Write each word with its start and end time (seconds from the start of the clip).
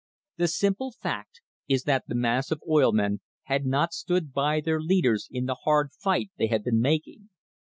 The 0.37 0.47
sim 0.47 0.73
ple 0.73 0.89
fact 0.89 1.41
is 1.67 1.83
that 1.83 2.05
the 2.07 2.15
mass 2.15 2.49
of 2.49 2.63
oil 2.67 2.91
men 2.91 3.21
had 3.43 3.67
not 3.67 3.93
stood 3.93 4.33
by 4.33 4.59
their 4.59 4.81
leaders 4.81 5.27
in 5.31 5.45
the 5.45 5.57
hard 5.63 5.91
fight 5.91 6.31
they 6.39 6.47
had 6.47 6.63
been 6.63 6.81
making. 6.81 7.29